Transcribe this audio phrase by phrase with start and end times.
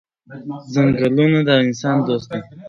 [0.73, 2.41] ځنګلونه د انسان دوست دي.